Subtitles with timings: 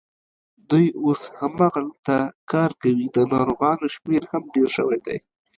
[0.69, 2.17] دوی اوس هماغلته
[2.51, 5.17] کار کوي، د ناروغانو شمېر هم ډېر شوی دی.